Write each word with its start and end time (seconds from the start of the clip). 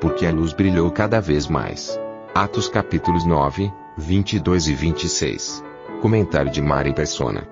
Porque 0.00 0.26
a 0.26 0.32
luz 0.32 0.52
brilhou 0.52 0.90
cada 0.90 1.20
vez 1.20 1.46
mais. 1.46 1.98
Atos 2.34 2.68
capítulos 2.68 3.26
9, 3.26 3.72
22 3.96 4.68
e 4.68 4.74
26. 4.74 5.64
Comentário 6.02 6.50
de 6.50 6.60
Mari 6.60 6.92
Persona. 6.92 7.48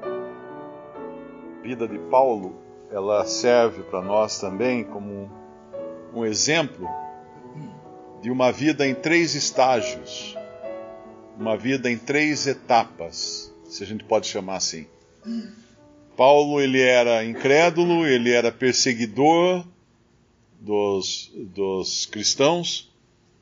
A 1.58 1.62
vida 1.62 1.88
de 1.88 1.98
Paulo, 2.10 2.56
ela 2.90 3.24
serve 3.24 3.82
para 3.84 4.02
nós 4.02 4.38
também 4.38 4.84
como 4.84 5.30
um 6.14 6.24
exemplo 6.24 6.86
de 8.20 8.30
uma 8.30 8.52
vida 8.52 8.86
em 8.86 8.94
três 8.94 9.34
estágios, 9.34 10.36
uma 11.38 11.56
vida 11.56 11.90
em 11.90 11.96
três 11.96 12.46
etapas, 12.46 13.52
se 13.66 13.82
a 13.82 13.86
gente 13.86 14.04
pode 14.04 14.26
chamar 14.26 14.56
assim. 14.56 14.86
Paulo 16.16 16.60
ele 16.60 16.80
era 16.80 17.24
incrédulo, 17.24 18.06
ele 18.06 18.30
era 18.30 18.52
perseguidor 18.52 19.64
dos, 20.64 21.30
dos 21.34 22.06
cristãos, 22.06 22.90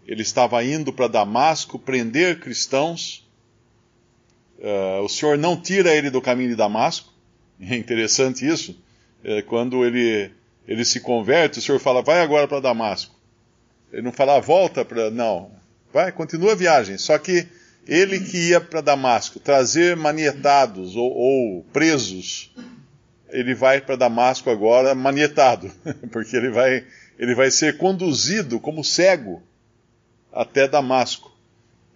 ele 0.06 0.23
estava 0.23 0.62
indo 0.65 0.92
para 0.92 1.06
Damasco 1.06 1.79
prender 1.79 2.41
cristãos. 2.41 3.27
Uh, 4.59 5.03
o 5.03 5.09
Senhor 5.09 5.39
não 5.39 5.56
tira 5.56 5.95
ele 5.95 6.11
do 6.11 6.20
caminho 6.20 6.51
de 6.51 6.56
Damasco. 6.56 7.11
É 7.64 7.77
interessante 7.77 8.45
isso. 8.45 8.77
Uh, 9.25 9.41
quando 9.47 9.84
ele, 9.84 10.33
ele 10.67 10.84
se 10.84 10.98
converte, 10.98 11.61
o 11.61 11.62
Senhor 11.62 11.79
fala, 11.79 12.03
vai 12.03 12.20
agora 12.20 12.48
para 12.48 12.59
Damasco. 12.59 13.14
Ele 13.92 14.03
não 14.03 14.11
fala, 14.11 14.41
volta 14.41 14.84
para. 14.84 15.12
Não. 15.12 15.53
Vai, 15.92 16.11
continua 16.11 16.53
a 16.53 16.57
viagem. 16.57 16.98
Só 16.98 17.17
que 17.19 17.47
ele 17.86 18.19
que 18.19 18.48
ia 18.48 18.61
para 18.61 18.81
Damasco 18.81 19.39
trazer 19.39 19.97
manietados 19.97 20.97
ou, 20.97 21.12
ou 21.12 21.62
presos, 21.73 22.53
ele 23.33 23.55
vai 23.55 23.81
para 23.81 23.97
Damasco 23.97 24.51
agora 24.51 24.95
manietado, 24.95 25.70
porque 26.12 26.36
ele 26.36 26.51
vai, 26.51 26.84
ele 27.23 27.37
vai 27.37 27.53
ser 27.53 27.77
conduzido 27.77 28.59
como 28.59 28.83
cego 28.83 29.41
até 30.33 30.67
Damasco, 30.67 31.31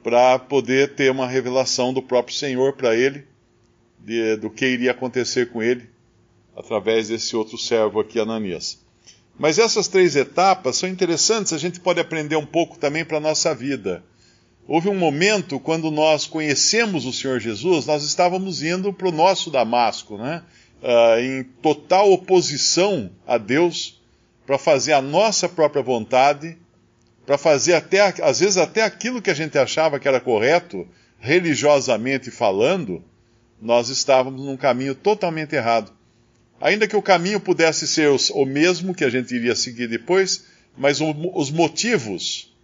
para 0.01 0.39
poder 0.39 0.95
ter 0.95 1.11
uma 1.11 1.27
revelação 1.27 1.93
do 1.93 2.01
próprio 2.01 2.37
Senhor 2.37 2.75
para 2.75 2.95
ele, 2.95 3.27
de, 3.99 4.37
do 4.37 4.49
que 4.49 4.65
iria 4.65 4.93
acontecer 4.93 5.51
com 5.51 5.61
ele, 5.61 5.91
através 6.57 7.09
desse 7.09 7.35
outro 7.35 7.59
servo 7.59 7.99
aqui, 7.99 8.21
Ananias. 8.21 8.79
Mas 9.37 9.59
essas 9.59 9.89
três 9.89 10.15
etapas 10.15 10.77
são 10.77 10.89
interessantes, 10.89 11.53
a 11.53 11.59
gente 11.59 11.81
pode 11.81 11.99
aprender 11.99 12.37
um 12.37 12.47
pouco 12.47 12.79
também 12.79 13.05
para 13.05 13.17
a 13.17 13.21
nossa 13.21 13.53
vida. 13.53 14.05
Houve 14.65 14.89
um 14.89 14.97
momento 14.97 15.59
quando 15.59 15.91
nós 15.91 16.25
conhecemos 16.25 17.05
o 17.05 17.13
Senhor 17.13 17.41
Jesus, 17.41 17.85
nós 17.85 18.05
estávamos 18.05 18.63
indo 18.63 18.93
para 18.93 19.09
o 19.09 19.13
nosso 19.13 19.51
Damasco, 19.51 20.17
né? 20.19 20.45
Uh, 20.81 21.19
em 21.21 21.43
total 21.43 22.13
oposição 22.13 23.11
a 23.27 23.39
Deus, 23.39 23.96
para 24.47 24.59
fazer 24.59 24.93
a 24.93 25.03
nossa 25.03 25.49
própria 25.49 25.83
vontade, 25.83 26.57
para 27.27 27.37
fazer 27.37 27.75
até, 27.75 28.01
às 28.23 28.39
vezes 28.39 28.57
até 28.57 28.83
aquilo 28.83 29.21
que 29.21 29.31
a 29.31 29.35
gente 29.35 29.59
achava 29.59 29.99
que 29.99 30.07
era 30.07 30.21
correto, 30.21 30.87
religiosamente 31.19 32.31
falando, 32.31 33.03
nós 33.61 33.89
estávamos 33.89 34.45
num 34.45 34.57
caminho 34.57 34.95
totalmente 34.95 35.57
errado. 35.57 35.93
Ainda 36.61 36.87
que 36.87 36.97
o 36.97 37.03
caminho 37.03 37.41
pudesse 37.41 37.87
ser 37.87 38.09
o 38.09 38.47
mesmo 38.47 38.95
que 38.95 39.05
a 39.05 39.11
gente 39.11 39.35
iria 39.35 39.57
seguir 39.57 39.89
depois, 39.89 40.45
mas 40.79 41.01
os 41.01 41.51
motivos 41.51 42.55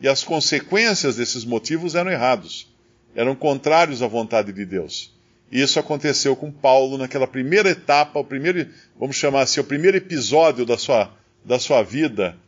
e 0.00 0.08
as 0.08 0.24
consequências 0.24 1.16
desses 1.16 1.44
motivos 1.44 1.94
eram 1.94 2.10
errados, 2.10 2.68
eram 3.14 3.36
contrários 3.36 4.02
à 4.02 4.08
vontade 4.08 4.52
de 4.52 4.64
Deus. 4.66 5.14
Isso 5.52 5.78
aconteceu 5.78 6.34
com 6.34 6.50
Paulo 6.50 6.96
naquela 6.96 7.26
primeira 7.26 7.68
etapa, 7.68 8.18
o 8.18 8.24
primeiro, 8.24 8.66
vamos 8.98 9.16
chamar 9.16 9.42
assim, 9.42 9.60
o 9.60 9.64
primeiro 9.64 9.98
episódio 9.98 10.64
da 10.64 10.78
sua, 10.78 11.12
da 11.44 11.58
sua 11.58 11.82
vida, 11.82 12.38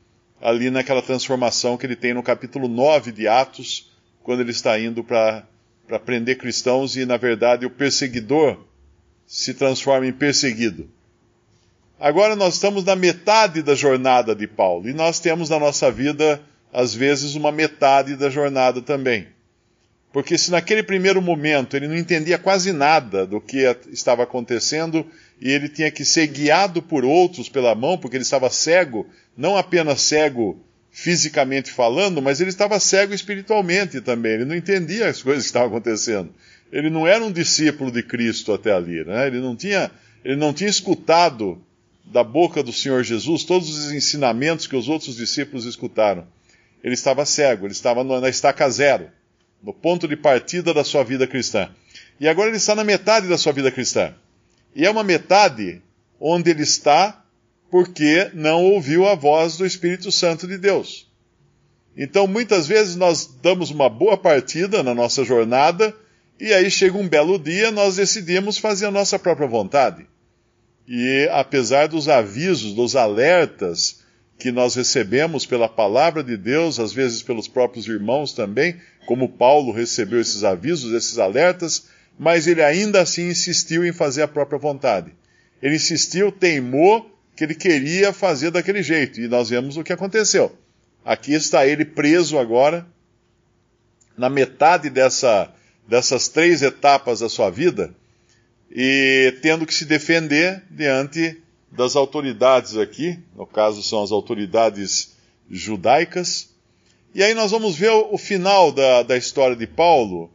ali 0.40 0.70
naquela 0.70 1.02
transformação 1.02 1.76
que 1.76 1.84
ele 1.84 1.96
tem 1.96 2.14
no 2.14 2.22
capítulo 2.22 2.66
9 2.66 3.12
de 3.12 3.28
Atos, 3.28 3.92
quando 4.22 4.40
ele 4.40 4.52
está 4.52 4.80
indo 4.80 5.04
para 5.04 5.44
prender 6.02 6.38
cristãos 6.38 6.96
e, 6.96 7.04
na 7.04 7.18
verdade, 7.18 7.66
o 7.66 7.70
perseguidor 7.70 8.64
se 9.26 9.52
transforma 9.52 10.06
em 10.06 10.12
perseguido. 10.12 10.88
Agora 12.00 12.34
nós 12.34 12.54
estamos 12.54 12.84
na 12.84 12.96
metade 12.96 13.60
da 13.60 13.74
jornada 13.74 14.34
de 14.34 14.46
Paulo 14.46 14.88
e 14.88 14.94
nós 14.94 15.20
temos 15.20 15.50
na 15.50 15.58
nossa 15.58 15.90
vida, 15.90 16.40
às 16.72 16.94
vezes, 16.94 17.34
uma 17.34 17.52
metade 17.52 18.16
da 18.16 18.30
jornada 18.30 18.80
também. 18.80 19.28
Porque 20.14 20.38
se 20.38 20.50
naquele 20.50 20.82
primeiro 20.82 21.20
momento 21.20 21.76
ele 21.76 21.86
não 21.86 21.96
entendia 21.96 22.38
quase 22.38 22.72
nada 22.72 23.26
do 23.26 23.38
que 23.38 23.58
estava 23.92 24.22
acontecendo 24.22 25.06
e 25.38 25.50
ele 25.50 25.68
tinha 25.68 25.90
que 25.90 26.06
ser 26.06 26.26
guiado 26.28 26.80
por 26.80 27.04
outros 27.04 27.50
pela 27.50 27.74
mão, 27.74 27.98
porque 27.98 28.16
ele 28.16 28.22
estava 28.22 28.48
cego, 28.48 29.06
não 29.36 29.58
apenas 29.58 30.00
cego 30.00 30.58
fisicamente 30.90 31.70
falando, 31.70 32.22
mas 32.22 32.40
ele 32.40 32.48
estava 32.48 32.80
cego 32.80 33.12
espiritualmente 33.12 34.00
também. 34.00 34.32
Ele 34.32 34.44
não 34.46 34.54
entendia 34.54 35.08
as 35.08 35.22
coisas 35.22 35.42
que 35.42 35.48
estavam 35.48 35.68
acontecendo 35.68 36.32
ele 36.74 36.90
não 36.90 37.06
era 37.06 37.24
um 37.24 37.30
discípulo 37.30 37.92
de 37.92 38.02
Cristo 38.02 38.52
até 38.52 38.72
ali, 38.72 39.04
né? 39.04 39.28
Ele 39.28 39.38
não 39.38 39.54
tinha, 39.54 39.92
ele 40.24 40.34
não 40.34 40.52
tinha 40.52 40.68
escutado 40.68 41.62
da 42.04 42.24
boca 42.24 42.64
do 42.64 42.72
Senhor 42.72 43.04
Jesus 43.04 43.44
todos 43.44 43.68
os 43.68 43.92
ensinamentos 43.92 44.66
que 44.66 44.74
os 44.74 44.88
outros 44.88 45.16
discípulos 45.16 45.66
escutaram. 45.66 46.26
Ele 46.82 46.94
estava 46.94 47.24
cego, 47.24 47.66
ele 47.66 47.72
estava 47.72 48.02
na 48.02 48.28
estaca 48.28 48.68
zero, 48.68 49.08
no 49.64 49.72
ponto 49.72 50.06
de 50.06 50.16
partida 50.16 50.74
da 50.74 50.84
sua 50.84 51.02
vida 51.02 51.26
cristã. 51.26 51.70
E 52.20 52.28
agora 52.28 52.48
ele 52.48 52.58
está 52.58 52.74
na 52.74 52.84
metade 52.84 53.26
da 53.28 53.38
sua 53.38 53.52
vida 53.52 53.70
cristã. 53.70 54.14
E 54.76 54.84
é 54.84 54.90
uma 54.90 55.02
metade 55.02 55.80
onde 56.20 56.50
ele 56.50 56.62
está 56.62 57.24
porque 57.70 58.30
não 58.34 58.62
ouviu 58.62 59.08
a 59.08 59.14
voz 59.14 59.56
do 59.56 59.64
Espírito 59.64 60.12
Santo 60.12 60.46
de 60.46 60.58
Deus. 60.58 61.10
Então, 61.96 62.26
muitas 62.26 62.66
vezes 62.66 62.94
nós 62.94 63.26
damos 63.42 63.70
uma 63.70 63.88
boa 63.88 64.16
partida 64.16 64.82
na 64.82 64.94
nossa 64.94 65.24
jornada 65.24 65.94
e 66.38 66.52
aí 66.52 66.70
chega 66.70 66.98
um 66.98 67.08
belo 67.08 67.38
dia, 67.38 67.70
nós 67.70 67.96
decidimos 67.96 68.58
fazer 68.58 68.86
a 68.86 68.90
nossa 68.90 69.18
própria 69.18 69.48
vontade. 69.48 70.06
E 70.86 71.28
apesar 71.32 71.88
dos 71.88 72.08
avisos, 72.08 72.74
dos 72.74 72.94
alertas 72.94 74.03
que 74.38 74.50
nós 74.50 74.74
recebemos 74.74 75.46
pela 75.46 75.68
palavra 75.68 76.22
de 76.22 76.36
Deus, 76.36 76.78
às 76.78 76.92
vezes 76.92 77.22
pelos 77.22 77.48
próprios 77.48 77.86
irmãos 77.86 78.32
também, 78.32 78.76
como 79.06 79.28
Paulo 79.28 79.72
recebeu 79.72 80.20
esses 80.20 80.44
avisos, 80.44 80.92
esses 80.92 81.18
alertas, 81.18 81.88
mas 82.18 82.46
ele 82.46 82.62
ainda 82.62 83.00
assim 83.00 83.28
insistiu 83.28 83.84
em 83.84 83.92
fazer 83.92 84.22
a 84.22 84.28
própria 84.28 84.58
vontade. 84.58 85.12
Ele 85.62 85.76
insistiu, 85.76 86.30
teimou 86.30 87.10
que 87.36 87.44
ele 87.44 87.54
queria 87.54 88.12
fazer 88.12 88.50
daquele 88.50 88.82
jeito, 88.82 89.20
e 89.20 89.28
nós 89.28 89.50
vemos 89.50 89.76
o 89.76 89.82
que 89.82 89.92
aconteceu. 89.92 90.56
Aqui 91.04 91.34
está 91.34 91.66
ele 91.66 91.84
preso 91.84 92.38
agora, 92.38 92.86
na 94.16 94.30
metade 94.30 94.88
dessa 94.88 95.52
dessas 95.86 96.28
três 96.28 96.62
etapas 96.62 97.20
da 97.20 97.28
sua 97.28 97.50
vida 97.50 97.94
e 98.70 99.36
tendo 99.42 99.66
que 99.66 99.74
se 99.74 99.84
defender 99.84 100.62
diante 100.70 101.40
das 101.76 101.96
autoridades 101.96 102.76
aqui, 102.76 103.18
no 103.34 103.46
caso 103.46 103.82
são 103.82 104.02
as 104.02 104.12
autoridades 104.12 105.14
judaicas. 105.50 106.54
E 107.14 107.22
aí 107.22 107.34
nós 107.34 107.50
vamos 107.50 107.76
ver 107.76 107.90
o, 107.90 108.16
final 108.16 108.72
da, 108.72 109.02
da 109.02 109.16
história 109.16 109.56
de 109.56 109.66
Paulo, 109.66 110.30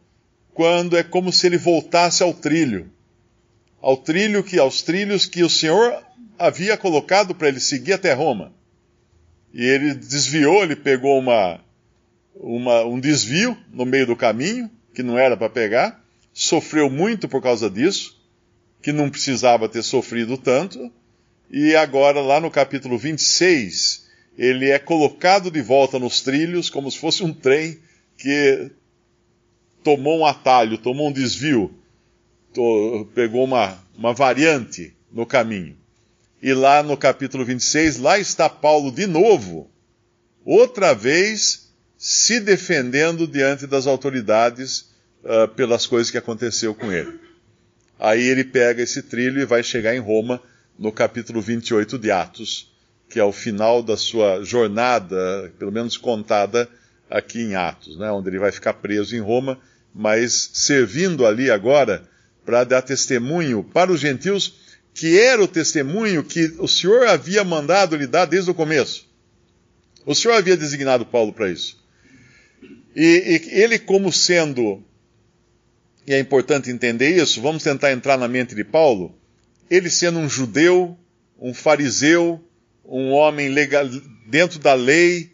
quando 0.52 0.96
é 0.96 1.02
como 1.02 1.32
se 1.32 1.46
ele 1.46 1.58
voltasse 1.58 2.22
ao 2.22 2.32
trilho, 2.32 2.90
ao 3.80 3.96
trilho 3.96 4.42
que 4.42 4.58
aos 4.58 4.82
trilhos 4.82 5.26
que 5.26 5.42
o 5.42 5.50
Senhor 5.50 6.02
havia 6.38 6.76
colocado 6.76 7.34
para 7.34 7.48
ele 7.48 7.60
seguir 7.60 7.94
até 7.94 8.12
Roma. 8.12 8.52
E 9.52 9.64
ele 9.64 9.94
desviou, 9.94 10.62
ele 10.62 10.76
pegou 10.76 11.18
uma, 11.18 11.60
uma, 12.34 12.84
um 12.84 13.00
desvio 13.00 13.56
no 13.72 13.84
meio 13.84 14.06
do 14.06 14.16
caminho, 14.16 14.70
que 14.94 15.02
não 15.02 15.18
era 15.18 15.36
para 15.36 15.50
pegar, 15.50 16.02
sofreu 16.32 16.90
muito 16.90 17.28
por 17.28 17.42
causa 17.42 17.68
disso, 17.68 18.18
que 18.82 18.92
não 18.92 19.10
precisava 19.10 19.68
ter 19.68 19.82
sofrido 19.82 20.38
tanto, 20.38 20.90
e 21.50 21.74
agora, 21.74 22.20
lá 22.20 22.38
no 22.40 22.50
capítulo 22.50 22.96
26, 22.96 24.06
ele 24.38 24.70
é 24.70 24.78
colocado 24.78 25.50
de 25.50 25.60
volta 25.60 25.98
nos 25.98 26.20
trilhos, 26.20 26.70
como 26.70 26.90
se 26.90 26.98
fosse 26.98 27.24
um 27.24 27.32
trem 27.32 27.78
que 28.16 28.70
tomou 29.82 30.20
um 30.20 30.26
atalho, 30.26 30.78
tomou 30.78 31.08
um 31.08 31.12
desvio, 31.12 31.74
pegou 33.14 33.44
uma, 33.44 33.82
uma 33.96 34.14
variante 34.14 34.94
no 35.10 35.26
caminho. 35.26 35.76
E 36.40 36.54
lá 36.54 36.82
no 36.82 36.96
capítulo 36.96 37.44
26, 37.44 37.98
lá 37.98 38.18
está 38.18 38.48
Paulo 38.48 38.92
de 38.92 39.06
novo, 39.06 39.68
outra 40.44 40.94
vez 40.94 41.68
se 41.98 42.40
defendendo 42.40 43.26
diante 43.26 43.66
das 43.66 43.86
autoridades 43.86 44.88
uh, 45.24 45.48
pelas 45.48 45.86
coisas 45.86 46.10
que 46.10 46.16
aconteceu 46.16 46.74
com 46.74 46.90
ele. 46.90 47.18
Aí 47.98 48.22
ele 48.22 48.44
pega 48.44 48.82
esse 48.82 49.02
trilho 49.02 49.40
e 49.40 49.44
vai 49.44 49.62
chegar 49.62 49.94
em 49.94 49.98
Roma 49.98 50.40
no 50.80 50.90
capítulo 50.90 51.42
28 51.42 51.98
de 51.98 52.10
Atos, 52.10 52.72
que 53.10 53.20
é 53.20 53.24
o 53.24 53.32
final 53.32 53.82
da 53.82 53.98
sua 53.98 54.42
jornada, 54.42 55.52
pelo 55.58 55.70
menos 55.70 55.98
contada 55.98 56.66
aqui 57.10 57.38
em 57.42 57.54
Atos, 57.54 57.98
né, 57.98 58.10
onde 58.10 58.30
ele 58.30 58.38
vai 58.38 58.50
ficar 58.50 58.72
preso 58.72 59.14
em 59.14 59.20
Roma, 59.20 59.60
mas 59.94 60.50
servindo 60.54 61.26
ali 61.26 61.50
agora 61.50 62.08
para 62.46 62.64
dar 62.64 62.80
testemunho 62.80 63.62
para 63.62 63.92
os 63.92 64.00
gentios, 64.00 64.54
que 64.94 65.20
era 65.20 65.42
o 65.42 65.48
testemunho 65.48 66.24
que 66.24 66.54
o 66.58 66.66
Senhor 66.66 67.06
havia 67.06 67.44
mandado 67.44 67.94
lhe 67.94 68.06
dar 68.06 68.24
desde 68.24 68.50
o 68.50 68.54
começo. 68.54 69.06
O 70.06 70.14
Senhor 70.14 70.34
havia 70.34 70.56
designado 70.56 71.04
Paulo 71.04 71.30
para 71.30 71.50
isso. 71.50 71.78
E, 72.96 73.50
e, 73.52 73.60
ele, 73.60 73.78
como 73.78 74.10
sendo, 74.10 74.82
e 76.06 76.14
é 76.14 76.18
importante 76.18 76.70
entender 76.70 77.10
isso, 77.10 77.42
vamos 77.42 77.62
tentar 77.62 77.92
entrar 77.92 78.16
na 78.16 78.26
mente 78.26 78.54
de 78.54 78.64
Paulo, 78.64 79.19
ele 79.70 79.88
sendo 79.88 80.18
um 80.18 80.28
judeu, 80.28 80.98
um 81.40 81.54
fariseu, 81.54 82.42
um 82.84 83.12
homem 83.12 83.48
legal, 83.48 83.88
dentro 84.26 84.58
da 84.58 84.74
lei, 84.74 85.30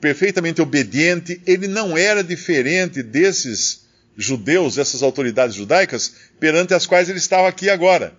perfeitamente 0.00 0.62
obediente, 0.62 1.40
ele 1.46 1.68
não 1.68 1.96
era 1.96 2.24
diferente 2.24 3.02
desses 3.02 3.86
judeus, 4.16 4.74
dessas 4.74 5.02
autoridades 5.02 5.54
judaicas, 5.54 6.14
perante 6.40 6.74
as 6.74 6.86
quais 6.86 7.08
ele 7.08 7.18
estava 7.18 7.46
aqui 7.48 7.68
agora. 7.68 8.14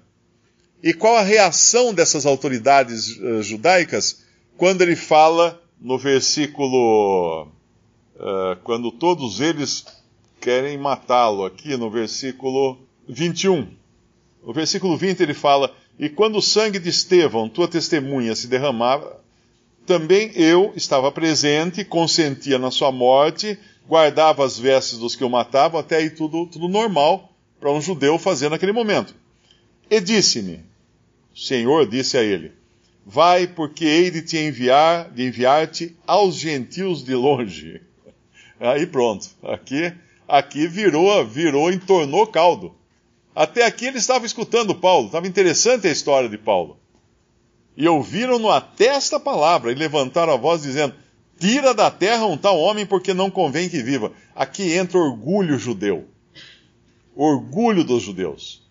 E 0.83 0.93
qual 0.93 1.15
a 1.15 1.23
reação 1.23 1.94
dessas 1.94 2.25
autoridades 2.25 3.17
uh, 3.17 3.44
judaicas 3.44 4.23
quando 4.57 4.81
ele 4.81 4.95
fala 4.95 5.61
no 5.79 5.97
versículo. 5.97 7.47
Uh, 8.15 8.55
quando 8.63 8.91
todos 8.91 9.39
eles 9.39 9.83
querem 10.39 10.77
matá-lo, 10.77 11.44
aqui 11.44 11.75
no 11.75 11.89
versículo 11.89 12.77
21. 13.09 13.81
No 14.45 14.53
versículo 14.53 14.97
20 14.97 15.21
ele 15.21 15.33
fala: 15.33 15.73
E 15.99 16.09
quando 16.09 16.38
o 16.38 16.41
sangue 16.41 16.79
de 16.79 16.89
Estevão, 16.89 17.47
tua 17.47 17.67
testemunha, 17.67 18.35
se 18.35 18.47
derramava, 18.47 19.21
também 19.85 20.31
eu 20.35 20.73
estava 20.75 21.11
presente, 21.11 21.83
consentia 21.83 22.57
na 22.57 22.71
sua 22.71 22.91
morte, 22.91 23.57
guardava 23.88 24.45
as 24.45 24.57
vestes 24.57 24.97
dos 24.97 25.15
que 25.15 25.23
o 25.23 25.29
matavam, 25.29 25.79
até 25.79 25.97
aí 25.97 26.09
tudo, 26.09 26.45
tudo 26.47 26.67
normal 26.67 27.31
para 27.59 27.71
um 27.71 27.81
judeu 27.81 28.17
fazer 28.17 28.49
naquele 28.49 28.71
momento. 28.71 29.13
E 29.89 29.99
disse-me: 29.99 30.61
o 31.33 31.39
Senhor 31.39 31.87
disse 31.87 32.17
a 32.17 32.23
ele: 32.23 32.51
Vai, 33.05 33.47
porque 33.47 33.85
hei 33.85 34.11
de 34.11 34.21
te 34.21 34.37
enviar, 34.37 35.09
de 35.11 35.23
enviar-te 35.23 35.95
aos 36.05 36.35
gentios 36.35 37.03
de 37.03 37.15
longe. 37.15 37.81
Aí 38.59 38.85
pronto, 38.85 39.29
aqui, 39.44 39.94
aqui 40.27 40.67
virou, 40.67 41.25
virou, 41.25 41.71
entornou 41.71 42.27
caldo. 42.27 42.75
Até 43.36 43.66
aqui 43.66 43.86
ele 43.86 43.98
estava 43.98 44.25
escutando 44.25 44.75
Paulo, 44.75 45.07
estava 45.07 45.28
interessante 45.28 45.88
a 45.88 45.92
história 45.92 46.28
de 46.28 46.38
Paulo. 46.38 46.78
E 47.78 47.88
ouviram-no 47.88 48.50
até 48.50 48.88
esta 48.88 49.19
palavra 49.19 49.72
e 49.72 49.75
levantaram 49.75 50.33
a 50.33 50.38
voz 50.38 50.63
dizendo: 50.63 50.94
Tira 51.39 51.74
da 51.74 51.89
terra 51.89 52.25
um 52.25 52.38
tal 52.38 52.60
homem, 52.60 52.86
porque 52.86 53.13
não 53.13 53.31
convém 53.31 53.69
que 53.69 53.81
viva. 53.81 54.12
Aqui 54.36 54.74
entra 54.74 54.98
orgulho 54.98 55.57
judeu. 55.57 56.06
Orgulho 57.16 57.83
dos 57.83 58.04
judeus 58.04 58.62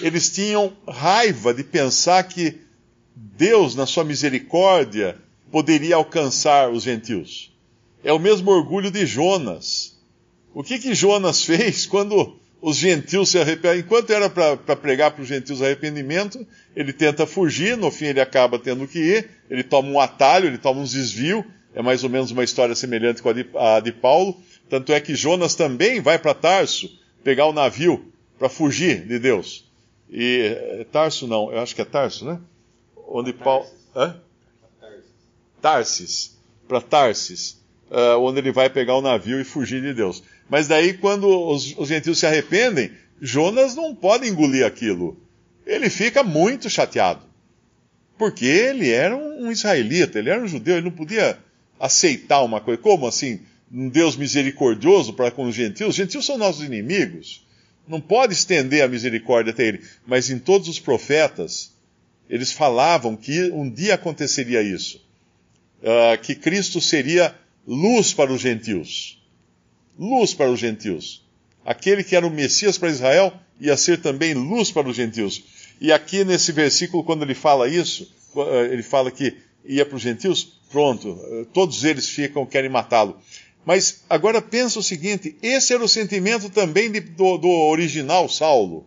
eles 0.00 0.30
tinham 0.30 0.72
raiva 0.86 1.52
de 1.54 1.64
pensar 1.64 2.22
que 2.24 2.60
Deus, 3.14 3.74
na 3.74 3.86
sua 3.86 4.04
misericórdia, 4.04 5.18
poderia 5.50 5.96
alcançar 5.96 6.70
os 6.70 6.82
gentios. 6.82 7.52
É 8.04 8.12
o 8.12 8.18
mesmo 8.18 8.50
orgulho 8.50 8.90
de 8.90 9.04
Jonas. 9.04 9.98
O 10.54 10.62
que 10.62 10.78
que 10.78 10.94
Jonas 10.94 11.42
fez 11.44 11.86
quando 11.86 12.39
os 12.60 12.76
gentios 12.76 13.30
se 13.30 13.38
arrependem? 13.38 13.80
Enquanto 13.80 14.10
era 14.10 14.28
para 14.28 14.76
pregar 14.76 15.10
para 15.10 15.22
os 15.22 15.28
gentios 15.28 15.62
arrependimento, 15.62 16.46
ele 16.74 16.92
tenta 16.92 17.26
fugir, 17.26 17.76
no 17.76 17.90
fim 17.90 18.06
ele 18.06 18.20
acaba 18.20 18.58
tendo 18.58 18.86
que 18.86 18.98
ir, 18.98 19.30
ele 19.48 19.62
toma 19.62 19.88
um 19.88 20.00
atalho, 20.00 20.46
ele 20.46 20.58
toma 20.58 20.80
um 20.80 20.84
desvio, 20.84 21.44
é 21.74 21.82
mais 21.82 22.04
ou 22.04 22.10
menos 22.10 22.30
uma 22.30 22.44
história 22.44 22.74
semelhante 22.74 23.22
com 23.22 23.30
a 23.30 23.32
de, 23.32 23.46
a 23.54 23.80
de 23.80 23.92
Paulo. 23.92 24.40
Tanto 24.68 24.92
é 24.92 25.00
que 25.00 25.14
Jonas 25.14 25.54
também 25.54 26.00
vai 26.00 26.18
para 26.18 26.34
Tarso 26.34 26.90
pegar 27.24 27.46
o 27.46 27.52
navio 27.52 28.12
para 28.38 28.48
fugir 28.48 29.06
de 29.06 29.18
Deus. 29.18 29.68
E 30.08 30.56
é 30.80 30.86
Tarso 30.90 31.26
não, 31.26 31.52
eu 31.52 31.60
acho 31.60 31.74
que 31.74 31.82
é 31.82 31.84
Tarso, 31.84 32.24
né? 32.24 32.40
Onde 33.08 33.32
Paulo. 33.32 33.66
Tarsis. 35.60 36.38
Para 36.66 36.80
Tarsis. 36.80 37.60
Uh, 37.90 38.18
onde 38.20 38.38
ele 38.38 38.52
vai 38.52 38.70
pegar 38.70 38.94
o 38.94 39.02
navio 39.02 39.40
e 39.40 39.44
fugir 39.44 39.82
de 39.82 39.92
Deus. 39.92 40.22
Mas 40.50 40.68
daí, 40.68 40.94
quando 40.94 41.26
os, 41.26 41.74
os 41.78 41.88
gentios 41.88 42.18
se 42.18 42.26
arrependem, 42.26 42.90
Jonas 43.20 43.74
não 43.74 43.94
pode 43.94 44.28
engolir 44.28 44.66
aquilo. 44.66 45.16
Ele 45.64 45.88
fica 45.88 46.22
muito 46.22 46.68
chateado. 46.68 47.22
Porque 48.18 48.44
ele 48.44 48.90
era 48.90 49.16
um, 49.16 49.46
um 49.46 49.52
israelita, 49.52 50.18
ele 50.18 50.28
era 50.28 50.42
um 50.42 50.48
judeu, 50.48 50.76
ele 50.76 50.84
não 50.84 50.96
podia 50.96 51.38
aceitar 51.78 52.42
uma 52.42 52.60
coisa. 52.60 52.82
Como 52.82 53.06
assim? 53.06 53.40
Um 53.72 53.88
Deus 53.88 54.16
misericordioso 54.16 55.12
para 55.14 55.30
com 55.30 55.44
os 55.44 55.54
gentios? 55.54 55.90
Os 55.90 55.94
gentios 55.94 56.26
são 56.26 56.36
nossos 56.36 56.62
inimigos 56.62 57.48
não 57.90 58.00
pode 58.00 58.32
estender 58.32 58.82
a 58.82 58.88
misericórdia 58.88 59.52
até 59.52 59.66
ele. 59.66 59.82
Mas 60.06 60.30
em 60.30 60.38
todos 60.38 60.68
os 60.68 60.78
profetas, 60.78 61.72
eles 62.28 62.52
falavam 62.52 63.16
que 63.16 63.50
um 63.50 63.68
dia 63.68 63.94
aconteceria 63.94 64.62
isso. 64.62 65.04
Uh, 65.82 66.20
que 66.22 66.34
Cristo 66.34 66.80
seria 66.80 67.34
luz 67.66 68.14
para 68.14 68.32
os 68.32 68.40
gentios. 68.40 69.19
Luz 70.00 70.32
para 70.32 70.50
os 70.50 70.58
gentios. 70.58 71.22
Aquele 71.62 72.02
que 72.02 72.16
era 72.16 72.26
o 72.26 72.30
Messias 72.30 72.78
para 72.78 72.88
Israel 72.88 73.34
ia 73.60 73.76
ser 73.76 74.00
também 74.00 74.32
luz 74.32 74.72
para 74.72 74.88
os 74.88 74.96
gentios. 74.96 75.44
E 75.78 75.92
aqui 75.92 76.24
nesse 76.24 76.52
versículo, 76.52 77.04
quando 77.04 77.22
ele 77.22 77.34
fala 77.34 77.68
isso, 77.68 78.10
uh, 78.34 78.64
ele 78.70 78.82
fala 78.82 79.10
que 79.10 79.36
ia 79.62 79.84
para 79.84 79.96
os 79.96 80.00
gentios, 80.00 80.58
pronto, 80.70 81.10
uh, 81.10 81.44
todos 81.52 81.84
eles 81.84 82.08
ficam, 82.08 82.46
querem 82.46 82.70
matá-lo. 82.70 83.18
Mas 83.62 84.02
agora 84.08 84.40
pensa 84.40 84.78
o 84.78 84.82
seguinte: 84.82 85.36
esse 85.42 85.74
era 85.74 85.84
o 85.84 85.88
sentimento 85.88 86.48
também 86.48 86.90
de, 86.90 87.00
do, 87.00 87.36
do, 87.36 87.50
original 87.50 88.26
Saulo. 88.26 88.86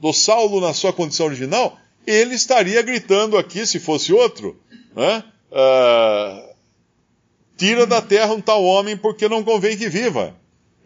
Do 0.00 0.14
Saulo 0.14 0.62
na 0.62 0.72
sua 0.72 0.94
condição 0.94 1.26
original, 1.26 1.78
ele 2.06 2.34
estaria 2.34 2.80
gritando 2.80 3.36
aqui, 3.36 3.66
se 3.66 3.78
fosse 3.78 4.14
outro, 4.14 4.58
né? 4.94 5.22
uh, 5.52 6.55
tira 7.56 7.86
da 7.86 8.02
terra 8.02 8.34
um 8.34 8.40
tal 8.40 8.62
homem 8.62 8.96
porque 8.96 9.28
não 9.28 9.42
convém 9.42 9.76
que 9.76 9.88
viva. 9.88 10.36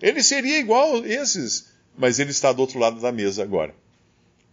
Ele 0.00 0.22
seria 0.22 0.58
igual 0.58 0.96
a 0.96 1.06
esses, 1.06 1.66
mas 1.96 2.18
ele 2.18 2.30
está 2.30 2.52
do 2.52 2.60
outro 2.60 2.78
lado 2.78 3.00
da 3.00 3.12
mesa 3.12 3.42
agora. 3.42 3.74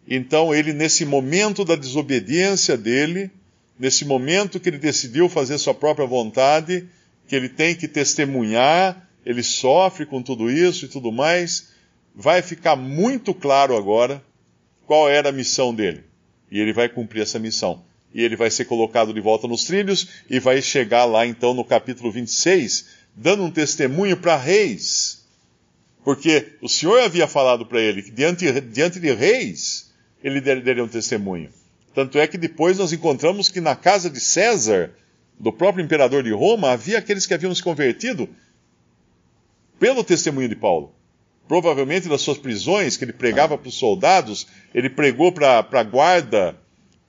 Então 0.08 0.54
ele, 0.54 0.74
nesse 0.74 1.06
momento 1.06 1.64
da 1.64 1.76
desobediência 1.76 2.78
dele, 2.78 3.30
nesse 3.78 4.06
momento 4.06 4.60
que 4.60 4.70
ele 4.70 4.78
decidiu 4.78 5.30
fazer 5.30 5.58
sua 5.58 5.74
própria 5.74 6.08
vontade, 6.08 6.88
que 7.28 7.36
ele 7.36 7.50
tem 7.50 7.76
que 7.76 7.88
testemunhar, 7.88 9.08
ele 9.26 9.44
sofre 9.44 10.06
com 10.06 10.22
tudo 10.22 10.50
isso 10.50 10.86
e 10.86 10.88
tudo 10.88 11.12
mais, 11.12 11.70
vai 12.16 12.42
ficar 12.42 12.76
muito 12.76 13.34
claro 13.34 13.76
agora 13.76 14.24
qual 14.86 15.10
era 15.10 15.30
a 15.30 15.34
missão 15.34 15.76
dele. 15.76 16.04
E 16.50 16.60
ele 16.60 16.72
vai 16.72 16.88
cumprir 16.88 17.22
essa 17.22 17.38
missão. 17.38 17.84
E 18.14 18.22
ele 18.22 18.36
vai 18.36 18.50
ser 18.50 18.66
colocado 18.66 19.14
de 19.14 19.22
volta 19.22 19.48
nos 19.48 19.66
trilhos 19.66 20.08
e 20.30 20.40
vai 20.40 20.62
chegar 20.62 21.06
lá 21.06 21.26
então 21.26 21.54
no 21.54 21.64
capítulo 21.64 22.12
26, 22.12 22.88
dando 23.16 23.44
um 23.44 23.52
testemunho 23.52 24.18
para 24.18 24.36
reis. 24.36 25.26
Porque 26.04 26.54
o 26.62 26.70
Senhor 26.70 27.02
havia 27.02 27.28
falado 27.28 27.66
para 27.66 27.82
ele 27.82 28.02
que 28.02 28.12
diante, 28.12 28.62
diante 28.62 29.00
de 29.00 29.14
reis 29.14 29.94
ele 30.24 30.40
daria 30.40 30.84
um 30.84 30.88
testemunho. 30.88 31.50
Tanto 31.94 32.18
é 32.18 32.28
que 32.28 32.38
depois 32.38 32.78
nós 32.78 32.94
encontramos 32.94 33.50
que 33.50 33.60
na 33.60 33.76
casa 33.76 34.10
de 34.10 34.20
César 34.20 34.94
do 35.40 35.52
próprio 35.54 35.84
imperador 35.84 36.24
de 36.24 36.32
Roma, 36.32 36.72
havia 36.72 36.98
aqueles 36.98 37.26
que 37.26 37.34
haviam 37.34 37.54
se 37.54 37.62
convertido 37.62 38.28
pelo 39.80 40.04
testemunho 40.04 40.50
de 40.50 40.56
Paulo. 40.56 40.94
Provavelmente 41.48 42.10
nas 42.10 42.22
suas 42.22 42.38
prisões, 42.38 42.98
que 42.98 43.06
ele 43.06 43.14
pregava 43.14 43.58
para 43.58 43.70
os 43.70 43.76
soldados, 43.76 44.48
ele 44.74 44.90
pregou 44.90 45.32
para 45.32 45.66
a 45.72 45.84
guarda 45.84 46.58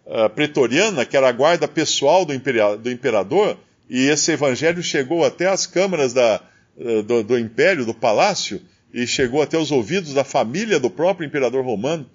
uh, 0.09 0.31
pretoriana, 0.31 1.05
que 1.05 1.17
era 1.17 1.29
a 1.29 1.33
guarda 1.33 1.69
pessoal 1.69 2.25
do, 2.25 2.33
do, 2.79 2.91
imperador, 2.91 3.57
e 3.89 4.07
esse 4.09 4.33
evangelho 4.33 4.83
chegou 4.83 5.25
até 5.25 5.47
as 5.47 5.67
câmaras 5.67 6.13
da, 6.13 6.43
uh, 6.77 7.03
do, 7.03 7.23
do 7.23 7.39
império, 7.39 7.85
do 7.85 7.95
palácio, 7.95 8.61
e 8.93 9.07
chegou 9.07 9.43
até 9.43 9.59
os 9.59 9.71
ouvidos 9.71 10.15
da 10.15 10.25
família 10.25 10.81
do 10.81 10.89
próprio 10.89 11.27
imperador 11.27 11.65
romano, 11.65 12.09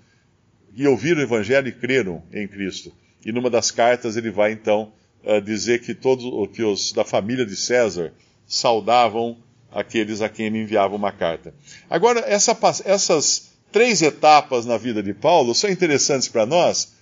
e 0.75 0.87
ouviram 0.87 1.19
o 1.19 1.23
evangelho 1.23 1.67
e 1.67 1.71
creram 1.71 2.23
em 2.33 2.47
Cristo. 2.47 2.91
E 3.23 3.31
numa 3.31 3.49
das 3.49 3.69
cartas 3.69 4.17
ele 4.17 4.31
vai 4.31 4.51
então 4.51 4.91
uh, 5.23 5.39
dizer 5.39 5.81
que 5.81 5.93
todos 5.93 6.25
que 6.51 6.63
os 6.63 6.91
da 6.91 7.05
família 7.05 7.45
de 7.45 7.55
César 7.55 8.11
saudavam 8.47 9.37
aqueles 9.71 10.21
a 10.21 10.29
quem 10.29 10.47
ele 10.47 10.61
enviava 10.61 10.95
uma 10.95 11.11
carta. 11.11 11.53
Agora, 11.89 12.21
essa, 12.21 12.57
essas 12.85 13.53
três 13.71 14.01
etapas 14.01 14.65
na 14.65 14.77
vida 14.77 15.01
de 15.01 15.13
Paulo 15.13 15.55
são 15.55 15.69
interessantes 15.69 16.27
para 16.27 16.45
nós, 16.45 16.92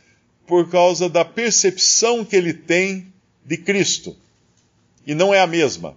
por 0.51 0.67
causa 0.67 1.07
da 1.07 1.23
percepção 1.23 2.25
que 2.25 2.35
ele 2.35 2.53
tem 2.53 3.07
de 3.45 3.55
Cristo. 3.55 4.17
E 5.07 5.15
não 5.15 5.33
é 5.33 5.39
a 5.39 5.47
mesma. 5.47 5.95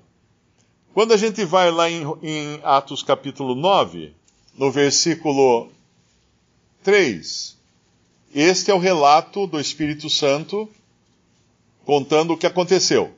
Quando 0.92 1.12
a 1.12 1.16
gente 1.16 1.44
vai 1.44 1.72
lá 1.72 1.90
em, 1.90 2.04
em 2.22 2.60
Atos 2.62 3.02
capítulo 3.02 3.56
9, 3.56 4.14
no 4.56 4.70
versículo 4.70 5.72
3, 6.84 7.58
este 8.32 8.70
é 8.70 8.74
o 8.74 8.78
relato 8.78 9.44
do 9.48 9.58
Espírito 9.58 10.08
Santo 10.08 10.68
contando 11.84 12.34
o 12.34 12.36
que 12.36 12.46
aconteceu. 12.46 13.12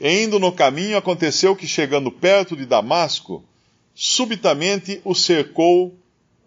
indo 0.00 0.40
no 0.40 0.50
caminho, 0.50 0.96
aconteceu 0.96 1.54
que, 1.54 1.68
chegando 1.68 2.10
perto 2.10 2.56
de 2.56 2.66
Damasco, 2.66 3.44
subitamente 3.94 5.00
o 5.04 5.14
cercou 5.14 5.94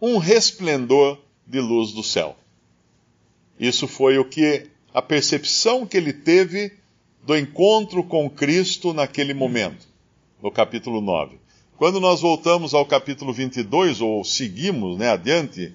um 0.01 0.17
resplendor 0.17 1.17
de 1.47 1.61
luz 1.61 1.93
do 1.93 2.03
céu. 2.03 2.35
Isso 3.59 3.87
foi 3.87 4.17
o 4.17 4.25
que 4.25 4.67
a 4.93 5.01
percepção 5.01 5.85
que 5.85 5.97
ele 5.97 6.13
teve 6.13 6.71
do 7.23 7.37
encontro 7.37 8.03
com 8.03 8.29
Cristo 8.29 8.93
naquele 8.93 9.33
momento, 9.33 9.85
no 10.41 10.49
capítulo 10.49 11.01
9. 11.01 11.37
Quando 11.77 11.99
nós 11.99 12.21
voltamos 12.21 12.73
ao 12.73 12.85
capítulo 12.85 13.33
22, 13.33 14.01
ou 14.01 14.23
seguimos 14.23 14.97
né, 14.97 15.09
adiante, 15.09 15.73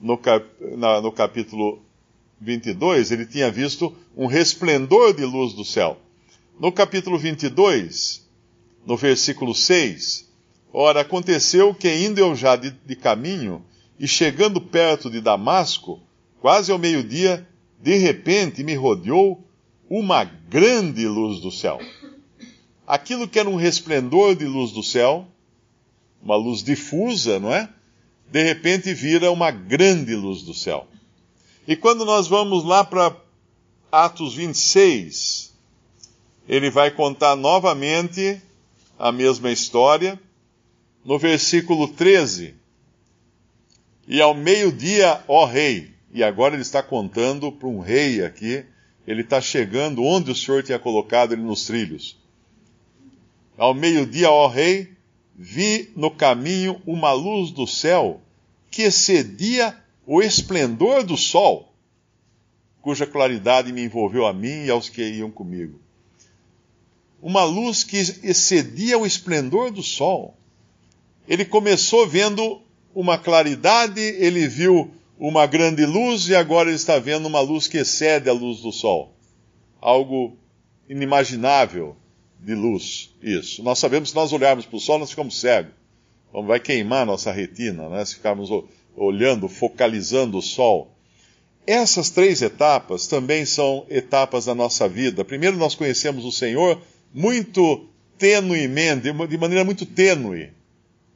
no, 0.00 0.16
cap, 0.16 0.46
na, 0.76 1.00
no 1.00 1.12
capítulo 1.12 1.80
22, 2.40 3.12
ele 3.12 3.26
tinha 3.26 3.50
visto 3.50 3.94
um 4.16 4.26
resplendor 4.26 5.14
de 5.14 5.24
luz 5.24 5.52
do 5.52 5.64
céu. 5.64 5.98
No 6.58 6.72
capítulo 6.72 7.18
22, 7.18 8.26
no 8.86 8.96
versículo 8.96 9.54
6, 9.54 10.30
ora, 10.72 11.00
aconteceu 11.00 11.74
que 11.74 11.94
indo 11.94 12.18
eu 12.18 12.34
já 12.34 12.56
de, 12.56 12.70
de 12.70 12.96
caminho, 12.96 13.62
e 13.98 14.06
chegando 14.06 14.60
perto 14.60 15.10
de 15.10 15.20
Damasco, 15.20 16.00
quase 16.46 16.70
ao 16.70 16.78
meio-dia, 16.78 17.44
de 17.82 17.96
repente 17.96 18.62
me 18.62 18.76
rodeou 18.76 19.44
uma 19.90 20.22
grande 20.22 21.04
luz 21.08 21.40
do 21.40 21.50
céu. 21.50 21.80
Aquilo 22.86 23.26
que 23.26 23.40
era 23.40 23.50
um 23.50 23.56
resplendor 23.56 24.36
de 24.36 24.44
luz 24.44 24.70
do 24.70 24.80
céu, 24.80 25.26
uma 26.22 26.36
luz 26.36 26.62
difusa, 26.62 27.40
não 27.40 27.52
é? 27.52 27.68
De 28.30 28.44
repente 28.44 28.94
vira 28.94 29.32
uma 29.32 29.50
grande 29.50 30.14
luz 30.14 30.42
do 30.42 30.54
céu. 30.54 30.86
E 31.66 31.74
quando 31.74 32.04
nós 32.04 32.28
vamos 32.28 32.62
lá 32.64 32.84
para 32.84 33.16
Atos 33.90 34.36
26, 34.36 35.52
ele 36.48 36.70
vai 36.70 36.92
contar 36.92 37.34
novamente 37.34 38.40
a 38.96 39.10
mesma 39.10 39.50
história. 39.50 40.16
No 41.04 41.18
versículo 41.18 41.88
13, 41.88 42.54
e 44.06 44.20
ao 44.20 44.32
meio-dia, 44.32 45.24
ó 45.26 45.44
rei, 45.44 45.95
e 46.12 46.22
agora 46.22 46.54
ele 46.54 46.62
está 46.62 46.82
contando 46.82 47.50
para 47.52 47.68
um 47.68 47.80
rei 47.80 48.24
aqui, 48.24 48.64
ele 49.06 49.22
está 49.22 49.40
chegando 49.40 50.02
onde 50.02 50.30
o 50.30 50.34
Senhor 50.34 50.62
tinha 50.62 50.78
colocado 50.78 51.32
ele 51.32 51.42
nos 51.42 51.64
trilhos. 51.66 52.16
Ao 53.56 53.72
meio-dia, 53.72 54.30
ó 54.30 54.48
rei, 54.48 54.92
vi 55.34 55.90
no 55.94 56.10
caminho 56.10 56.80
uma 56.86 57.12
luz 57.12 57.50
do 57.50 57.66
céu 57.66 58.20
que 58.70 58.82
excedia 58.82 59.76
o 60.06 60.22
esplendor 60.22 61.02
do 61.02 61.16
sol, 61.16 61.72
cuja 62.80 63.06
claridade 63.06 63.72
me 63.72 63.82
envolveu 63.82 64.26
a 64.26 64.32
mim 64.32 64.64
e 64.64 64.70
aos 64.70 64.88
que 64.88 65.02
iam 65.02 65.30
comigo. 65.30 65.80
Uma 67.20 67.44
luz 67.44 67.82
que 67.82 67.96
excedia 67.96 68.98
o 68.98 69.06
esplendor 69.06 69.70
do 69.70 69.82
sol. 69.82 70.36
Ele 71.26 71.44
começou 71.44 72.06
vendo 72.06 72.60
uma 72.94 73.18
claridade, 73.18 74.00
ele 74.00 74.46
viu 74.46 74.94
uma 75.18 75.46
grande 75.46 75.84
luz 75.86 76.28
e 76.28 76.34
agora 76.34 76.68
ele 76.68 76.76
está 76.76 76.98
vendo 76.98 77.26
uma 77.26 77.40
luz 77.40 77.66
que 77.66 77.78
excede 77.78 78.28
a 78.28 78.32
luz 78.32 78.60
do 78.60 78.72
sol. 78.72 79.14
Algo 79.80 80.36
inimaginável 80.88 81.96
de 82.40 82.54
luz, 82.54 83.14
isso. 83.22 83.62
Nós 83.62 83.78
sabemos 83.78 84.08
que 84.08 84.12
se 84.12 84.16
nós 84.16 84.32
olharmos 84.32 84.66
para 84.66 84.76
o 84.76 84.80
sol, 84.80 84.98
nós 84.98 85.10
ficamos 85.10 85.40
cegos. 85.40 85.72
Vai 86.46 86.60
queimar 86.60 87.06
nossa 87.06 87.32
retina, 87.32 87.88
né? 87.88 88.04
Se 88.04 88.16
ficarmos 88.16 88.50
olhando, 88.94 89.48
focalizando 89.48 90.38
o 90.38 90.42
sol. 90.42 90.94
Essas 91.66 92.10
três 92.10 92.42
etapas 92.42 93.06
também 93.06 93.44
são 93.44 93.86
etapas 93.88 94.44
da 94.44 94.54
nossa 94.54 94.88
vida. 94.88 95.24
Primeiro, 95.24 95.56
nós 95.56 95.74
conhecemos 95.74 96.24
o 96.24 96.30
Senhor 96.30 96.80
muito 97.12 97.88
tenuemente, 98.18 99.10
de 99.28 99.38
maneira 99.38 99.64
muito 99.64 99.86
tênue. 99.86 100.52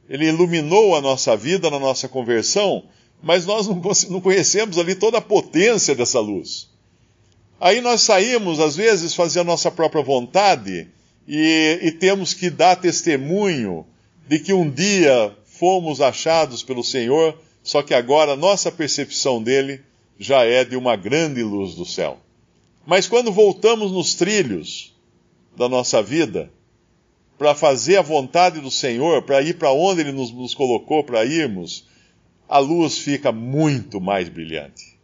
Ele 0.09 0.27
iluminou 0.27 0.97
a 0.97 1.01
nossa 1.01 1.37
vida 1.37 1.71
na 1.71 1.79
nossa 1.79 2.09
conversão, 2.09 2.85
mas 3.23 3.45
nós 3.47 3.67
não 4.09 4.21
conhecemos 4.21 4.79
ali 4.79 4.95
toda 4.95 5.19
a 5.19 5.23
potência 5.23 5.95
dessa 5.95 6.21
luz. 6.21 6.69
Aí 7.61 7.81
nós 7.81 8.01
saímos, 8.03 8.59
às 8.59 8.77
vezes, 8.77 9.15
fazer 9.15 9.41
a 9.41 9.45
nossa 9.45 9.71
própria 9.71 10.03
vontade 10.03 10.89
e, 11.29 11.79
e 11.83 11.93
temos 11.93 12.33
que 12.33 12.49
dar 12.49 12.77
testemunho 12.77 13.87
de 14.27 14.39
que 14.39 14.53
um 14.53 14.71
dia 14.71 15.37
fomos 15.45 16.01
achados 16.01 16.63
pelo 16.63 16.83
Senhor 16.83 17.37
só 17.63 17.83
que 17.83 17.95
agora 17.95 18.37
nossa 18.37 18.73
percepção 18.73 19.43
dele 19.43 19.81
já 20.19 20.45
é 20.45 20.65
de 20.65 20.77
uma 20.77 20.97
grande 20.97 21.43
luz 21.43 21.75
do 21.75 21.85
céu. 21.85 22.19
Mas 22.87 23.07
quando 23.07 23.33
voltamos 23.33 23.93
nos 23.93 24.15
trilhos 24.15 24.95
da 25.57 25.69
nossa 25.69 26.03
vida, 26.03 26.51
para 27.39 27.55
fazer 27.55 27.97
a 27.97 28.03
vontade 28.03 28.61
do 28.61 28.71
Senhor, 28.71 29.23
para 29.23 29.41
ir 29.41 29.57
para 29.57 29.73
onde 29.73 30.01
Ele 30.01 30.13
nos, 30.13 30.31
nos 30.31 30.55
colocou 30.55 31.05
para 31.05 31.25
irmos, 31.25 31.87
a 32.51 32.59
luz 32.59 32.99
fica 32.99 33.33
muito 33.33 34.01
mais 34.01 34.29
brilhante. 34.29 34.99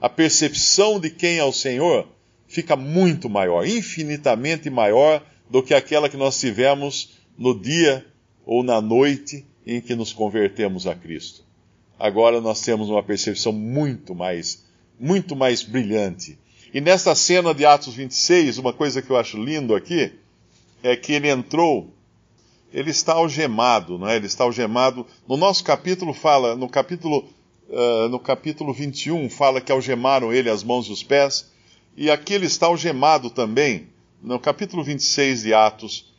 A 0.00 0.08
percepção 0.08 0.98
de 0.98 1.10
quem 1.10 1.38
é 1.38 1.44
o 1.44 1.52
Senhor 1.52 2.08
fica 2.48 2.74
muito 2.74 3.28
maior, 3.28 3.64
infinitamente 3.66 4.68
maior 4.70 5.24
do 5.48 5.62
que 5.62 5.74
aquela 5.74 6.08
que 6.08 6.16
nós 6.16 6.40
tivemos 6.40 7.18
no 7.36 7.56
dia 7.56 8.04
ou 8.44 8.64
na 8.64 8.80
noite 8.80 9.46
em 9.64 9.80
que 9.80 9.94
nos 9.94 10.12
convertemos 10.12 10.86
a 10.86 10.94
Cristo 10.94 11.46
agora 11.98 12.40
nós 12.40 12.60
temos 12.60 12.88
uma 12.88 13.02
percepção 13.02 13.52
muito 13.52 14.14
mais, 14.14 14.64
muito 14.98 15.34
mais 15.34 15.62
brilhante. 15.62 16.38
E 16.72 16.80
nessa 16.80 17.14
cena 17.14 17.52
de 17.52 17.64
Atos 17.64 17.94
26, 17.94 18.58
uma 18.58 18.72
coisa 18.72 19.02
que 19.02 19.10
eu 19.10 19.16
acho 19.16 19.42
lindo 19.42 19.74
aqui 19.74 20.12
é 20.82 20.94
que 20.94 21.12
ele 21.12 21.28
entrou, 21.28 21.92
ele 22.72 22.90
está 22.90 23.14
algemado, 23.14 23.98
não 23.98 24.08
é? 24.08 24.16
Ele 24.16 24.26
está 24.26 24.44
algemado. 24.44 25.06
No 25.26 25.36
nosso 25.36 25.64
capítulo 25.64 26.12
fala, 26.12 26.54
no 26.54 26.68
capítulo, 26.68 27.28
uh, 27.68 28.08
no 28.08 28.18
capítulo 28.18 28.72
21 28.72 29.28
fala 29.30 29.60
que 29.60 29.72
algemaram 29.72 30.32
ele 30.32 30.50
as 30.50 30.62
mãos 30.62 30.86
e 30.86 30.92
os 30.92 31.02
pés, 31.02 31.50
e 31.96 32.10
aqui 32.10 32.34
ele 32.34 32.46
está 32.46 32.66
algemado 32.66 33.30
também. 33.30 33.88
No 34.22 34.38
capítulo 34.38 34.82
26 34.82 35.42
de 35.42 35.54
Atos, 35.54 36.12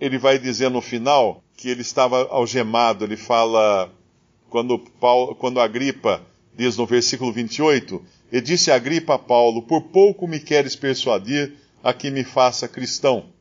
ele 0.00 0.18
vai 0.18 0.38
dizer 0.38 0.70
no 0.70 0.80
final 0.80 1.42
que 1.56 1.68
ele 1.68 1.82
estava 1.82 2.26
algemado, 2.28 3.04
ele 3.04 3.16
fala 3.16 3.92
quando, 4.50 4.78
Paulo, 4.78 5.34
quando 5.34 5.60
Agripa 5.60 6.22
diz 6.54 6.76
no 6.76 6.86
versículo 6.86 7.32
28, 7.32 8.02
e 8.30 8.40
disse 8.40 8.70
Agripa 8.70 9.14
a 9.14 9.18
Paulo, 9.18 9.62
por 9.62 9.82
pouco 9.84 10.26
me 10.26 10.40
queres 10.40 10.76
persuadir 10.76 11.54
a 11.82 11.92
que 11.92 12.10
me 12.10 12.24
faça 12.24 12.68
cristão. 12.68 13.31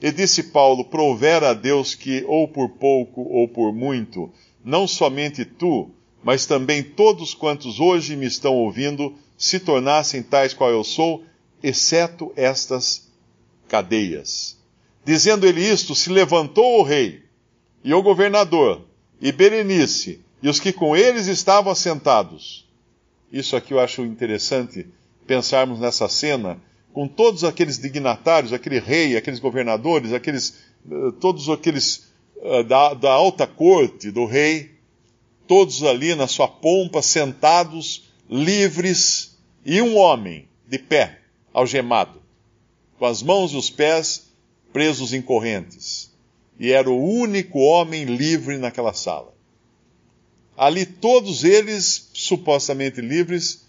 E 0.00 0.10
disse 0.12 0.44
Paulo, 0.44 0.84
provera 0.84 1.50
a 1.50 1.54
Deus 1.54 1.94
que, 1.94 2.24
ou 2.26 2.46
por 2.46 2.68
pouco 2.70 3.22
ou 3.22 3.48
por 3.48 3.72
muito, 3.72 4.30
não 4.64 4.86
somente 4.86 5.44
tu, 5.44 5.90
mas 6.22 6.44
também 6.44 6.82
todos 6.82 7.34
quantos 7.34 7.80
hoje 7.80 8.16
me 8.16 8.26
estão 8.26 8.54
ouvindo, 8.54 9.14
se 9.38 9.60
tornassem 9.60 10.22
tais 10.22 10.52
qual 10.52 10.70
eu 10.70 10.82
sou, 10.82 11.24
exceto 11.62 12.32
estas 12.36 13.10
cadeias. 13.68 14.56
Dizendo 15.04 15.46
ele 15.46 15.60
isto, 15.60 15.94
se 15.94 16.10
levantou 16.10 16.80
o 16.80 16.82
rei 16.82 17.22
e 17.82 17.94
o 17.94 18.02
governador, 18.02 18.84
e 19.20 19.30
Berenice, 19.30 20.20
e 20.42 20.48
os 20.48 20.58
que 20.58 20.72
com 20.72 20.96
eles 20.96 21.26
estavam 21.26 21.72
assentados. 21.72 22.68
Isso 23.32 23.56
aqui 23.56 23.72
eu 23.72 23.80
acho 23.80 24.02
interessante 24.02 24.86
pensarmos 25.26 25.80
nessa 25.80 26.08
cena, 26.08 26.60
com 26.96 27.06
todos 27.06 27.44
aqueles 27.44 27.78
dignatários, 27.78 28.54
aquele 28.54 28.80
rei, 28.80 29.18
aqueles 29.18 29.38
governadores, 29.38 30.14
aqueles, 30.14 30.54
eh, 30.90 31.12
todos 31.20 31.46
aqueles 31.50 32.06
uh, 32.36 32.64
da, 32.64 32.94
da 32.94 33.12
alta 33.12 33.46
corte 33.46 34.10
do 34.10 34.24
rei, 34.24 34.70
todos 35.46 35.82
ali 35.82 36.14
na 36.14 36.26
sua 36.26 36.48
pompa, 36.48 37.02
sentados, 37.02 38.04
livres, 38.30 39.36
e 39.62 39.82
um 39.82 39.94
homem 39.98 40.48
de 40.66 40.78
pé, 40.78 41.20
algemado, 41.52 42.22
com 42.98 43.04
as 43.04 43.22
mãos 43.22 43.52
e 43.52 43.58
os 43.58 43.68
pés 43.68 44.32
presos 44.72 45.12
em 45.12 45.20
correntes 45.20 46.10
e 46.58 46.72
era 46.72 46.88
o 46.88 46.98
único 46.98 47.58
homem 47.58 48.04
livre 48.04 48.56
naquela 48.56 48.94
sala. 48.94 49.34
Ali 50.56 50.86
todos 50.86 51.44
eles, 51.44 52.08
supostamente 52.14 53.02
livres, 53.02 53.65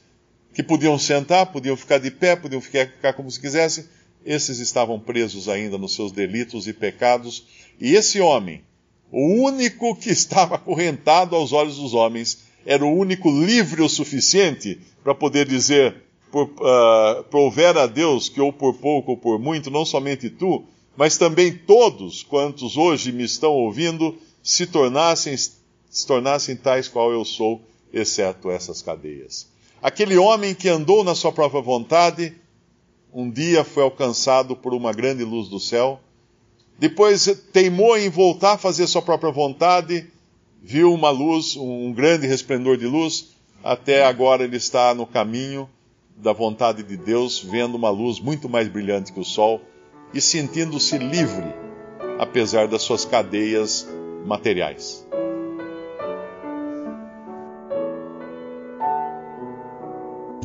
que 0.57 0.63
podiam 0.63 0.97
sentar, 0.97 1.45
podiam 1.51 1.77
ficar 1.77 1.99
de 1.99 2.09
pé, 2.09 2.35
podiam 2.35 2.59
ficar, 2.59 3.13
como 3.13 3.29
se 3.29 3.39
quisessem, 3.39 3.85
esses 4.25 4.57
estavam 4.57 4.99
presos 4.99 5.47
ainda 5.47 5.77
nos 5.77 5.93
seus 5.93 6.11
delitos 6.11 6.65
e 6.65 6.73
pecados. 6.73 7.45
E 7.79 7.93
esse 7.93 8.19
homem, 8.19 8.63
o 9.11 9.43
único 9.43 9.95
que 9.95 10.09
estava 10.09 10.55
acorrentado 10.55 11.35
aos 11.35 11.53
olhos 11.53 11.77
dos 11.77 11.93
homens, 11.93 12.39
era 12.65 12.83
o 12.83 12.91
único 12.91 13.29
livre 13.29 13.83
o 13.83 13.87
suficiente 13.87 14.79
para 15.03 15.13
poder 15.13 15.47
dizer: 15.47 15.95
por, 16.31 16.45
uh, 16.45 17.23
prover 17.29 17.77
a 17.77 17.85
Deus 17.85 18.27
que 18.27 18.41
ou 18.41 18.51
por 18.51 18.73
pouco 18.73 19.11
ou 19.11 19.17
por 19.17 19.37
muito, 19.37 19.69
não 19.69 19.85
somente 19.85 20.27
tu, 20.27 20.65
mas 20.97 21.19
também 21.19 21.55
todos 21.55 22.23
quantos 22.23 22.77
hoje 22.77 23.11
me 23.11 23.23
estão 23.23 23.51
ouvindo, 23.51 24.17
se 24.41 24.65
tornassem, 24.65 25.37
se 25.37 26.07
tornassem 26.07 26.55
tais 26.55 26.87
qual 26.87 27.11
eu 27.11 27.23
sou, 27.23 27.61
exceto 27.93 28.49
essas 28.49 28.81
cadeias. 28.81 29.55
Aquele 29.81 30.17
homem 30.17 30.55
que 30.55 30.67
andou 30.67 31.03
na 31.03 31.13
sua 31.13 31.31
própria 31.31 31.61
vontade, 31.61 32.33
um 33.13 33.29
dia 33.29 33.63
foi 33.63 33.83
alcançado 33.83 34.55
por 34.55 34.73
uma 34.73 34.91
grande 34.91 35.23
luz 35.23 35.47
do 35.47 35.59
céu, 35.59 35.99
depois 36.79 37.25
teimou 37.51 37.97
em 37.97 38.09
voltar 38.09 38.53
a 38.53 38.57
fazer 38.57 38.85
sua 38.87 39.01
própria 39.01 39.31
vontade, 39.31 40.07
viu 40.61 40.93
uma 40.93 41.09
luz, 41.09 41.55
um 41.55 41.91
grande 41.93 42.27
resplendor 42.27 42.77
de 42.77 42.85
luz, 42.85 43.29
até 43.63 44.05
agora 44.05 44.43
ele 44.43 44.57
está 44.57 44.93
no 44.93 45.05
caminho 45.05 45.69
da 46.15 46.33
vontade 46.33 46.83
de 46.83 46.97
Deus, 46.97 47.39
vendo 47.39 47.75
uma 47.75 47.89
luz 47.89 48.19
muito 48.19 48.49
mais 48.49 48.67
brilhante 48.67 49.13
que 49.13 49.19
o 49.19 49.25
sol 49.25 49.61
e 50.13 50.21
sentindo-se 50.21 50.97
livre, 50.97 51.53
apesar 52.19 52.67
das 52.67 52.81
suas 52.81 53.05
cadeias 53.05 53.87
materiais. 54.25 55.06